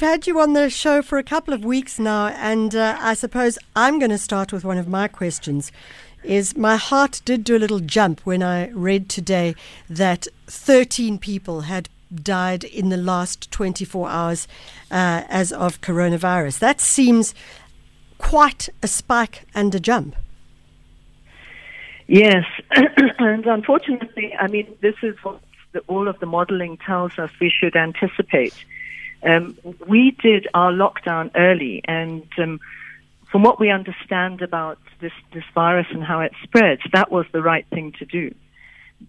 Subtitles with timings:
[0.00, 3.14] We've had you on the show for a couple of weeks now, and uh, I
[3.14, 5.72] suppose I'm going to start with one of my questions.
[6.22, 9.56] Is my heart did do a little jump when I read today
[9.90, 14.46] that 13 people had died in the last 24 hours
[14.88, 16.60] uh, as of coronavirus.
[16.60, 17.34] That seems
[18.18, 20.14] quite a spike and a jump.
[22.06, 25.40] Yes, and unfortunately, I mean, this is what
[25.72, 28.54] the, all of the modeling tells us we should anticipate.
[29.22, 29.56] Um,
[29.86, 32.60] we did our lockdown early, and um,
[33.30, 37.42] from what we understand about this, this virus and how it spreads, that was the
[37.42, 38.34] right thing to do.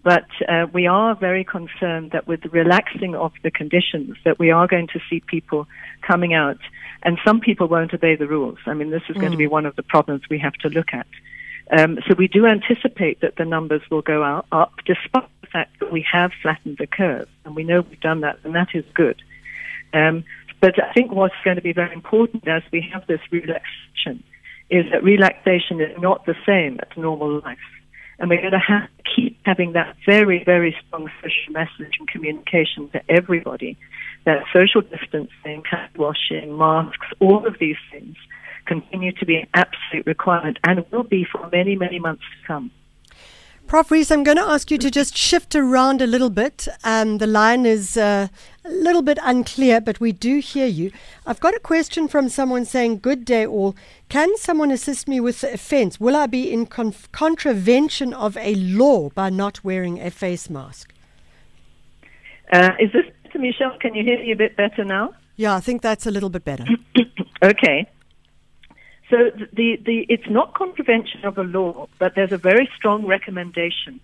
[0.04, 4.50] But uh, we are very concerned that with the relaxing of the conditions, that we
[4.50, 5.66] are going to see people
[6.02, 6.58] coming out,
[7.02, 8.58] and some people won't obey the rules.
[8.66, 9.20] I mean, this is mm.
[9.20, 11.06] going to be one of the problems we have to look at.
[11.76, 15.78] Um, so we do anticipate that the numbers will go out, up, despite the fact
[15.80, 18.84] that we have flattened the curve, and we know we've done that, and that is
[18.94, 19.22] good.
[19.92, 20.24] Um,
[20.60, 24.22] but I think what's going to be very important as we have this relaxation
[24.68, 27.58] is that relaxation is not the same as normal life.
[28.18, 32.06] And we're going to have to keep having that very, very strong social message and
[32.06, 33.78] communication to everybody
[34.26, 38.16] that social distancing, hand washing, masks, all of these things
[38.66, 42.70] continue to be an absolute requirement and will be for many, many months to come.
[43.66, 43.92] Prof.
[44.10, 46.66] I'm going to ask you to just shift around a little bit.
[46.82, 48.26] Um, the line is uh,
[48.64, 50.92] a little bit unclear, but we do hear you.
[51.26, 53.74] I've got a question from someone saying, Good day, all.
[54.08, 55.98] Can someone assist me with the offense?
[55.98, 60.92] Will I be in conf- contravention of a law by not wearing a face mask?
[62.52, 63.78] Uh, is this to Michelle?
[63.80, 65.14] Can you hear me a bit better now?
[65.36, 66.66] Yeah, I think that's a little bit better.
[67.42, 67.88] okay.
[69.08, 74.00] So the, the, it's not contravention of a law, but there's a very strong recommendation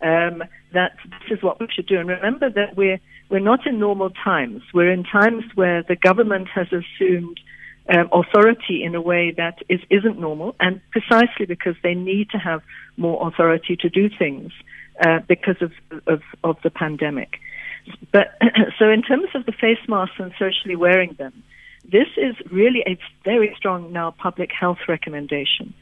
[0.00, 1.98] um, that this is what we should do.
[1.98, 4.62] And remember that we're, we're not in normal times.
[4.72, 7.40] We're in times where the government has assumed
[7.88, 12.38] um, authority in a way that is, isn't normal, and precisely because they need to
[12.38, 12.62] have
[12.96, 14.52] more authority to do things
[15.04, 15.72] uh, because of,
[16.06, 17.38] of, of the pandemic.
[18.12, 18.36] But
[18.78, 21.42] so, in terms of the face masks and socially wearing them,
[21.84, 25.72] this is really a very strong now public health recommendation.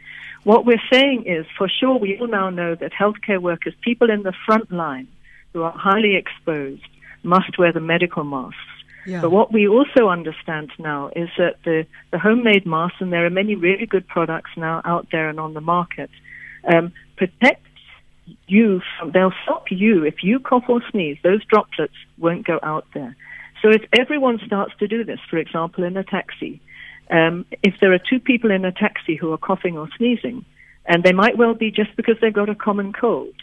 [0.43, 4.22] What we're saying is, for sure, we all now know that healthcare workers, people in
[4.22, 5.09] the front line
[5.55, 6.82] who are highly exposed,
[7.25, 8.59] must wear the medical masks.
[9.07, 9.21] Yeah.
[9.21, 13.31] But what we also understand now is that the, the homemade masks, and there are
[13.31, 16.11] many really good products now out there and on the market,
[16.73, 17.67] um, protect
[18.47, 20.05] you from, they'll stop you.
[20.05, 23.15] If you cough or sneeze, those droplets won't go out there.
[23.62, 26.61] So if everyone starts to do this, for example, in a taxi,
[27.11, 30.45] um, if there are two people in a taxi who are coughing or sneezing,
[30.87, 33.35] and they might well be just because they've got a common cold,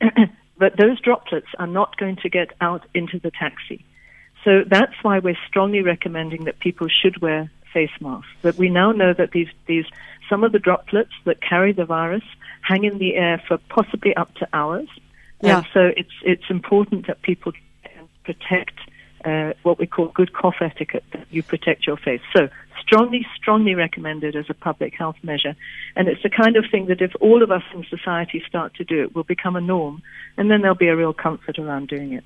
[0.60, 3.82] but those droplets are not going to get out into the taxi.
[4.44, 8.28] So that's why we're strongly recommending that people should wear face masks.
[8.42, 9.86] But we now know that these, these
[10.28, 12.22] some of the droplets that carry the virus
[12.60, 14.88] hang in the air for possibly up to hours.
[15.42, 15.58] Yeah.
[15.58, 17.52] And so it's it's important that people
[18.24, 18.78] protect
[19.24, 22.20] uh, what we call good cough etiquette, that you protect your face.
[22.34, 22.48] So
[22.80, 25.54] strongly, strongly recommended as a public health measure.
[25.96, 28.84] And it's the kind of thing that if all of us in society start to
[28.84, 30.02] do it, will become a norm,
[30.36, 32.24] and then there'll be a real comfort around doing it.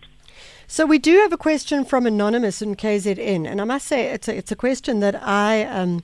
[0.66, 4.28] So we do have a question from Anonymous in KZN, and I must say it's
[4.28, 6.02] a, it's a question that I um,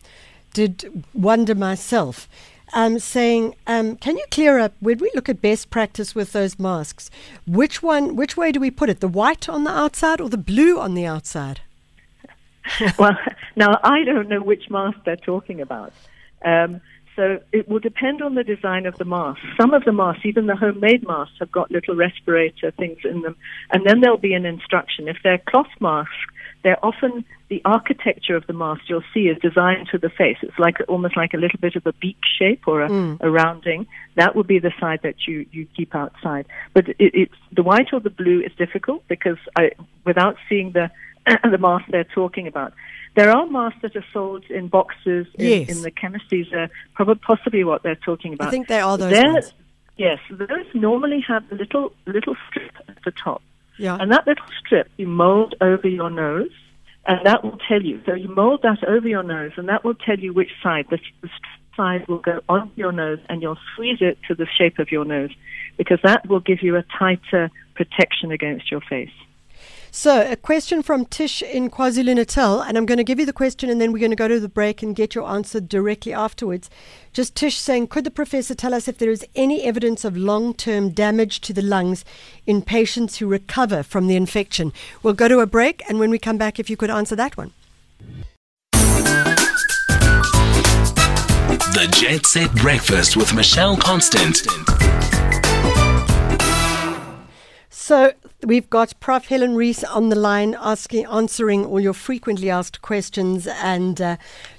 [0.53, 2.29] did wonder myself
[2.73, 6.59] um, saying, um, "Can you clear up when we look at best practice with those
[6.59, 7.11] masks?
[7.47, 8.17] Which one?
[8.17, 9.01] Which way do we put it?
[9.01, 11.61] The white on the outside or the blue on the outside?"
[12.99, 13.17] well,
[13.57, 15.93] now I don't know which mask they're talking about.
[16.45, 16.81] Um,
[17.17, 19.41] so it will depend on the design of the mask.
[19.61, 23.37] Some of the masks, even the homemade masks, have got little respirator things in them,
[23.71, 25.09] and then there'll be an instruction.
[25.09, 26.15] If they're cloth masks,
[26.63, 30.37] they're often the architecture of the mask you'll see is designed to the face.
[30.43, 33.19] It's like almost like a little bit of a beak shape or a, mm.
[33.21, 33.87] a rounding.
[34.15, 36.47] That would be the side that you, you keep outside.
[36.75, 39.73] But it, it's the white or the blue is difficult because I,
[40.05, 40.91] without seeing the
[41.51, 42.73] the mask they're talking about.
[43.17, 45.69] There are masks that are sold in boxes in, yes.
[45.69, 46.55] in the chemistries.
[46.55, 48.49] Uh, probably possibly what they're talking about.
[48.49, 49.13] I think they are those.
[49.13, 49.53] Ones.
[49.97, 53.43] Yes, those normally have a little little strip at the top.
[53.79, 53.97] Yeah.
[54.01, 56.53] And that little strip you mold over your nose,
[57.07, 58.01] and that will tell you.
[58.07, 60.87] So you mold that over your nose, and that will tell you which side.
[60.91, 61.29] The, the
[61.77, 65.05] side will go on your nose, and you'll squeeze it to the shape of your
[65.05, 65.31] nose,
[65.77, 69.11] because that will give you a tighter protection against your face.
[69.93, 73.33] So, a question from Tish in KwaZulu Natal, and I'm going to give you the
[73.33, 76.13] question and then we're going to go to the break and get your answer directly
[76.13, 76.71] afterwards.
[77.13, 80.55] Just Tish saying, could the professor tell us if there is any evidence of long
[80.55, 82.05] term damage to the lungs
[82.47, 84.73] in patients who recover from the infection?
[85.03, 87.37] We'll go to a break, and when we come back, if you could answer that
[87.37, 87.53] one.
[91.73, 94.39] The Jet Set Breakfast with Michelle Constant.
[97.91, 98.13] So
[98.45, 99.27] we've got Prof.
[99.27, 104.17] Helen Rees on the line, asking, answering all your frequently asked questions, and uh,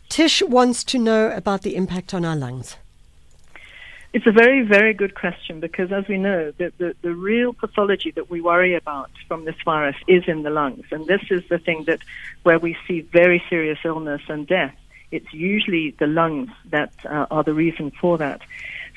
[0.10, 2.76] Tish wants to know about the impact on our lungs.
[4.12, 8.12] It's a very, very good question because, as we know, the, the, the, real pathology
[8.12, 11.58] that we worry about from this virus is in the lungs, and this is the
[11.58, 12.02] thing that
[12.44, 14.76] where we see very serious illness and death
[15.12, 18.42] it's usually the lungs that uh, are the reason for that.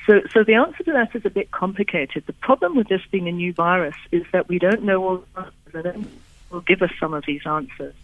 [0.05, 2.25] So, so the answer to that is a bit complicated.
[2.27, 5.41] The problem with this being a new virus is that we don't know all the
[5.73, 6.07] answers, and
[6.51, 7.95] will give us some of these answers.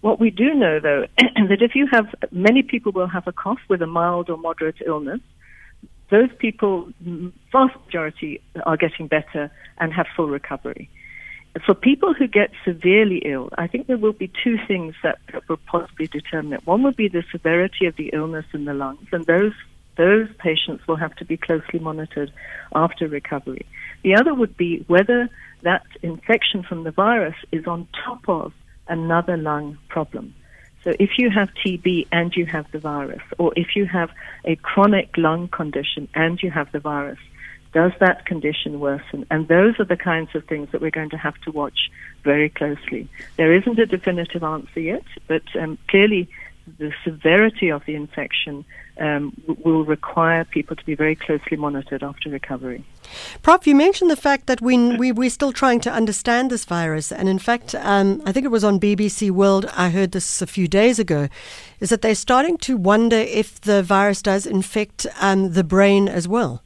[0.00, 1.08] What we do know, though, is
[1.48, 4.80] that if you have many people will have a cough with a mild or moderate
[4.86, 5.20] illness,
[6.10, 6.90] those people,
[7.52, 10.90] vast majority, are getting better and have full recovery
[11.64, 15.48] for people who get severely ill, I think there will be two things that, that
[15.48, 16.66] will possibly determine it.
[16.66, 19.52] One would be the severity of the illness in the lungs, and those
[19.96, 22.32] those patients will have to be closely monitored
[22.74, 23.66] after recovery.
[24.02, 25.28] The other would be whether
[25.62, 28.52] that infection from the virus is on top of
[28.88, 30.34] another lung problem.
[30.82, 34.10] So if you have TB and you have the virus, or if you have
[34.44, 37.18] a chronic lung condition and you have the virus,
[37.72, 39.26] does that condition worsen?
[39.30, 41.90] And those are the kinds of things that we're going to have to watch
[42.22, 43.08] very closely.
[43.36, 46.28] There isn't a definitive answer yet, but um, clearly
[46.78, 48.64] the severity of the infection
[48.98, 49.32] um,
[49.64, 52.84] will require people to be very closely monitored after recovery.
[53.42, 57.12] Prof, you mentioned the fact that we, we, we're still trying to understand this virus.
[57.12, 60.46] And in fact, um, I think it was on BBC World, I heard this a
[60.46, 61.28] few days ago,
[61.80, 66.28] is that they're starting to wonder if the virus does infect um, the brain as
[66.28, 66.62] well.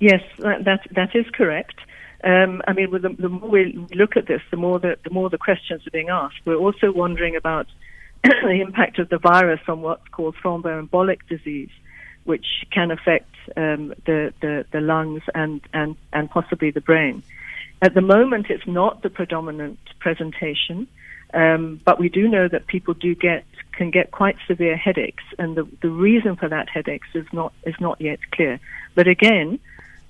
[0.00, 1.76] Yes, that that, that is correct.
[2.24, 5.28] Um, I mean, the, the, more we look at this, the more the, the more
[5.28, 6.36] the questions are being asked.
[6.46, 7.66] We're also wondering about
[8.42, 11.70] the impact of the virus on what's called thromboembolic disease,
[12.24, 17.22] which can affect um, the, the, the lungs and, and, and possibly the brain.
[17.82, 20.86] At the moment, it's not the predominant presentation,
[21.34, 25.56] um, but we do know that people do get can get quite severe headaches, and
[25.56, 28.60] the, the reason for that headaches is not is not yet clear.
[28.94, 29.58] But again,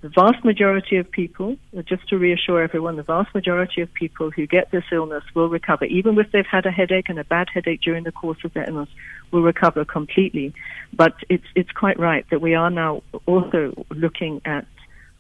[0.04, 1.56] the vast majority of people,
[1.86, 5.86] just to reassure everyone, the vast majority of people who get this illness will recover,
[5.86, 8.68] even if they've had a headache and a bad headache during the course of their
[8.68, 8.90] illness,
[9.30, 10.52] will recover completely.
[10.92, 14.66] But it's it's quite right that we are now also looking at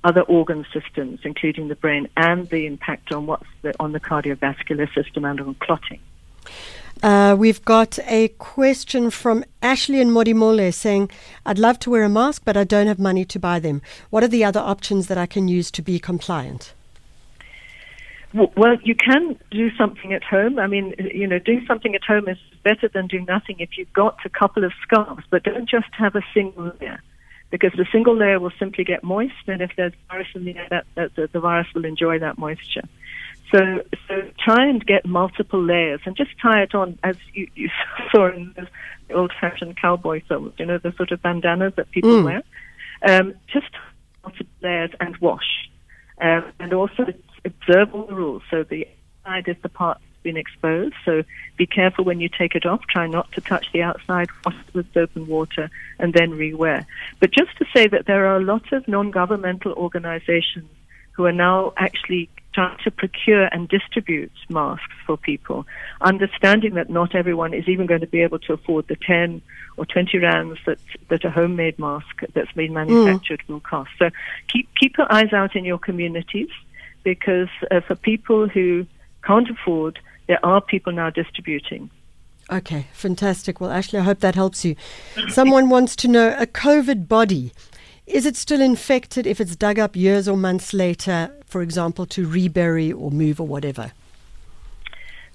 [0.04, 4.92] other organ systems, including the brain, and the impact on what's the, on the cardiovascular
[4.92, 6.00] system and on clotting.
[7.04, 11.10] Uh, we've got a question from Ashley and Modimolle saying,
[11.44, 13.82] I'd love to wear a mask, but I don't have money to buy them.
[14.08, 16.72] What are the other options that I can use to be compliant?
[18.32, 20.58] Well, you can do something at home.
[20.58, 23.92] I mean, you know, doing something at home is better than doing nothing if you've
[23.92, 27.02] got a couple of scarves, but don't just have a single layer
[27.50, 30.66] because the single layer will simply get moist, and if there's virus in the air,
[30.70, 32.82] that, that, the, the virus will enjoy that moisture.
[33.54, 37.70] So, so try and get multiple layers and just tie it on as you, you
[38.10, 38.66] saw in those
[39.14, 40.54] old-fashioned cowboy films.
[40.58, 42.24] You know, the sort of bandanas that people mm.
[42.24, 42.42] wear.
[43.06, 43.70] Um, just
[44.24, 45.70] multiple layers and wash,
[46.20, 47.06] um, and also
[47.44, 48.42] observe all the rules.
[48.50, 48.88] So the
[49.24, 50.94] outside is the part that's been exposed.
[51.04, 51.22] So
[51.56, 52.80] be careful when you take it off.
[52.88, 54.30] Try not to touch the outside.
[54.44, 55.70] Wash it with soap and water,
[56.00, 56.86] and then rewear.
[57.20, 60.70] But just to say that there are a lot of non-governmental organizations
[61.12, 65.66] who are now actually trying to procure and distribute masks for people,
[66.00, 69.42] understanding that not everyone is even going to be able to afford the 10
[69.76, 73.48] or 20 rands that, that a homemade mask that's been manufactured mm.
[73.48, 73.90] will cost.
[73.98, 74.10] So
[74.48, 76.50] keep, keep your eyes out in your communities
[77.02, 78.86] because uh, for people who
[79.24, 81.90] can't afford, there are people now distributing.
[82.52, 83.60] Okay, fantastic.
[83.60, 84.76] Well, Ashley, I hope that helps you.
[85.28, 87.52] Someone wants to know a COVID body.
[88.06, 92.26] Is it still infected if it's dug up years or months later, for example, to
[92.26, 93.92] rebury or move or whatever?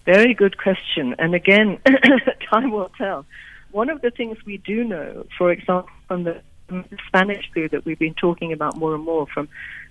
[0.03, 1.15] Very good question.
[1.17, 1.79] And again,
[2.51, 3.25] time will tell.
[3.71, 6.41] One of the things we do know, for example, from the
[7.07, 9.47] Spanish flu that we've been talking about more and more from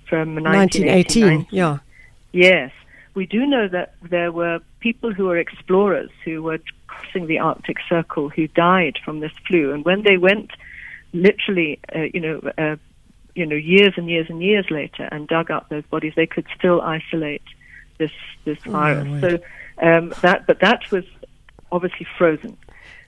[0.07, 1.79] from 1918, yeah.
[2.33, 2.73] Yes.
[3.15, 6.59] We do know that there were people who were explorers who were
[6.89, 9.73] crossing the Arctic Circle who died from this flu.
[9.73, 10.51] And when they went
[11.15, 12.77] literally, uh, you know, uh,
[13.39, 16.47] you know, years and years and years later, and dug up those bodies, they could
[16.59, 17.43] still isolate
[17.99, 18.11] this
[18.45, 19.21] this oh, virus.
[19.21, 19.39] so
[19.81, 21.05] um, that, but that was
[21.71, 22.57] obviously frozen.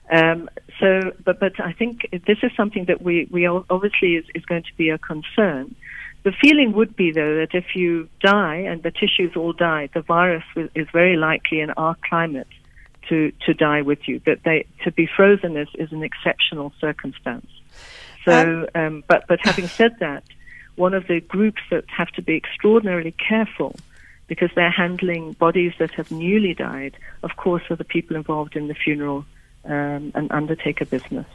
[0.09, 4.45] Um, so, but but I think this is something that we we obviously is, is
[4.45, 5.75] going to be a concern.
[6.23, 10.01] The feeling would be, though, that if you die and the tissues all die, the
[10.01, 10.43] virus
[10.75, 12.47] is very likely in our climate
[13.09, 14.21] to, to die with you.
[14.27, 17.47] That they to be frozen is, is an exceptional circumstance.
[18.25, 20.23] So, um, but but having said that,
[20.75, 23.75] one of the groups that have to be extraordinarily careful
[24.27, 28.69] because they're handling bodies that have newly died, of course, are the people involved in
[28.69, 29.25] the funeral
[29.65, 31.25] um, and undertaker business.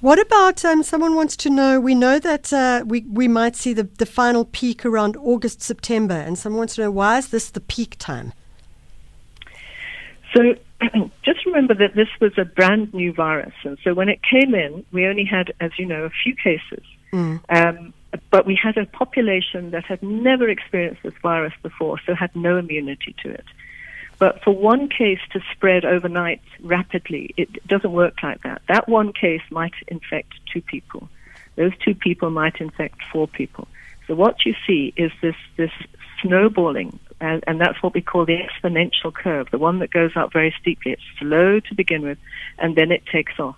[0.00, 1.78] What about um, someone wants to know?
[1.78, 6.14] We know that uh, we we might see the, the final peak around August September,
[6.14, 8.32] and someone wants to know why is this the peak time?
[10.34, 10.56] So
[11.24, 14.84] just remember that this was a brand new virus, and so when it came in,
[14.92, 16.84] we only had, as you know, a few cases.
[17.12, 17.40] Mm.
[17.48, 17.94] Um,
[18.30, 22.56] but we had a population that had never experienced this virus before, so had no
[22.56, 23.44] immunity to it.
[24.18, 28.62] But for one case to spread overnight rapidly, it doesn't work like that.
[28.68, 31.08] That one case might infect two people.
[31.56, 33.66] Those two people might infect four people.
[34.06, 35.72] So what you see is this, this
[36.20, 40.32] snowballing, and, and that's what we call the exponential curve, the one that goes up
[40.32, 40.92] very steeply.
[40.92, 42.18] It's slow to begin with,
[42.58, 43.56] and then it takes off.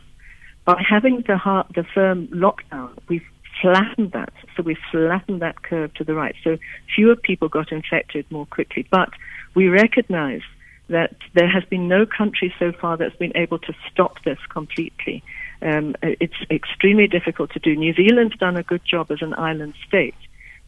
[0.66, 3.26] By having the, heart, the firm lockdown, we've
[3.62, 4.34] flattened that.
[4.54, 6.34] So we flattened that curve to the right.
[6.44, 6.58] So
[6.94, 8.86] fewer people got infected more quickly.
[8.90, 9.08] But
[9.54, 10.42] we recognize
[10.88, 15.22] that there has been no country so far that's been able to stop this completely.
[15.62, 17.74] Um, it's extremely difficult to do.
[17.74, 20.14] New Zealand's done a good job as an island state.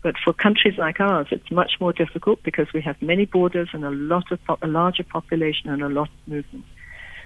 [0.06, 3.84] But for countries like ours, it's much more difficult because we have many borders and
[3.84, 6.64] a lot of a larger population and a lot of movement.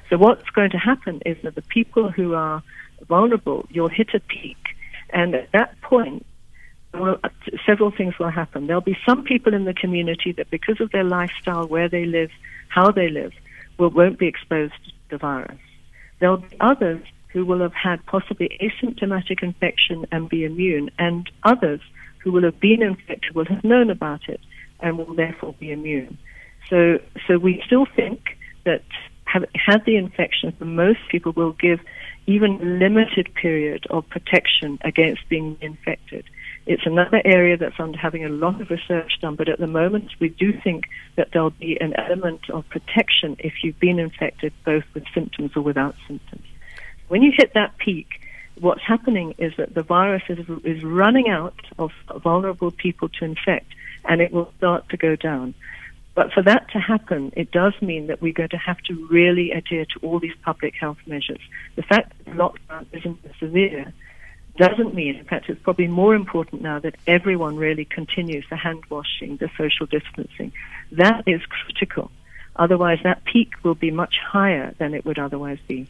[0.08, 2.62] So what's going to happen is that the people who are
[3.06, 4.56] vulnerable, you'll hit a peak
[5.10, 6.24] and at that point,
[6.94, 7.18] well,
[7.66, 8.66] several things will happen.
[8.66, 12.30] There'll be some people in the community that, because of their lifestyle, where they live,
[12.68, 13.34] how they live,
[13.76, 15.60] will, won't be exposed to the virus.
[16.18, 21.82] There'll be others who will have had possibly asymptomatic infection and be immune, and others
[22.22, 24.40] who will have been infected will have known about it
[24.80, 26.18] and will therefore be immune.
[26.68, 28.82] So, so we still think that
[29.24, 31.80] have had the infection for most people will give
[32.26, 36.24] even a limited period of protection against being infected.
[36.66, 40.12] It's another area that's under having a lot of research done, but at the moment
[40.20, 40.84] we do think
[41.16, 45.62] that there'll be an element of protection if you've been infected both with symptoms or
[45.62, 46.44] without symptoms.
[47.08, 48.20] When you hit that peak,
[48.60, 51.90] what's happening is that the virus is, is running out of
[52.22, 53.72] vulnerable people to infect
[54.04, 55.54] and it will start to go down.
[56.14, 59.52] But for that to happen, it does mean that we're going to have to really
[59.52, 61.40] adhere to all these public health measures.
[61.76, 63.92] The fact that lockdown isn't severe
[64.56, 68.84] doesn't mean, in fact, it's probably more important now that everyone really continues the hand
[68.90, 70.52] washing, the social distancing.
[70.92, 72.10] That is critical.
[72.56, 75.86] Otherwise, that peak will be much higher than it would otherwise be.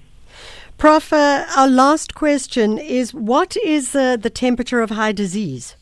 [0.78, 5.76] Prof, uh, our last question is what is uh, the temperature of high disease?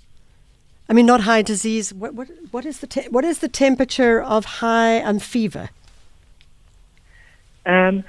[0.88, 1.92] I mean, not high disease.
[1.92, 5.68] What what what is the te- what is the temperature of high um, fever?
[7.66, 8.04] Um,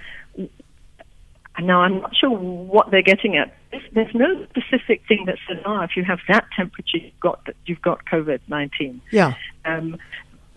[1.60, 3.54] now I'm not sure what they're getting at.
[3.72, 7.48] There's, there's no specific thing that says, "Oh, if you have that temperature, you've got
[7.66, 9.34] you've got COVID-19." Yeah.
[9.66, 9.98] Um,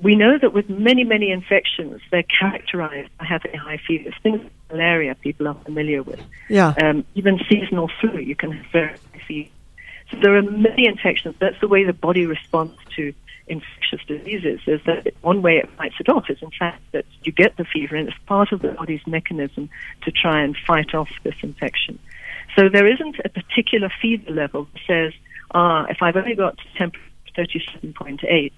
[0.01, 4.15] we know that with many, many infections, they're characterized by having high fevers.
[4.23, 4.41] Things
[4.73, 6.21] malaria, people are familiar with.
[6.49, 6.75] Yeah.
[6.83, 9.51] Um, even seasonal flu, you can have very high fever.
[10.11, 11.37] So there are many infections.
[11.39, 13.15] That's the way the body responds to
[13.47, 14.61] infectious diseases.
[14.67, 17.65] Is that one way it fights it off is in fact that you get the
[17.65, 19.69] fever and it's part of the body's mechanism
[20.03, 21.99] to try and fight off this infection.
[22.57, 25.13] So there isn't a particular fever level that says,
[25.53, 27.01] ah, if I've only got temperature
[27.37, 28.53] 37.8,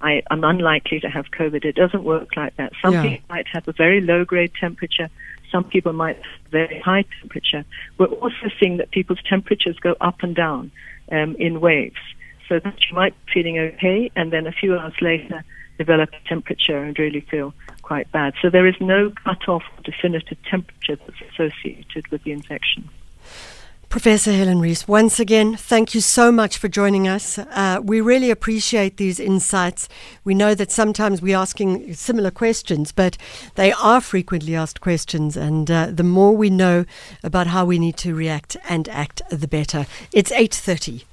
[0.00, 1.64] I, am unlikely to have COVID.
[1.64, 2.72] It doesn't work like that.
[2.82, 3.02] Some yeah.
[3.02, 5.08] people might have a very low grade temperature.
[5.50, 7.64] Some people might have very high temperature.
[7.96, 10.70] We're also seeing that people's temperatures go up and down
[11.10, 11.96] um, in waves.
[12.48, 15.44] So that you might be feeling okay, and then a few hours later
[15.76, 18.34] develop a temperature and really feel quite bad.
[18.42, 22.88] So there is no cut-off definitive temperature that's associated with the infection.
[23.88, 27.38] Professor Helen Rees, once again, thank you so much for joining us.
[27.38, 29.88] Uh, we really appreciate these insights.
[30.24, 33.16] We know that sometimes we're asking similar questions, but
[33.54, 36.84] they are frequently asked questions, and uh, the more we know
[37.24, 39.86] about how we need to react and act, the better.
[40.12, 41.04] It's 8.30.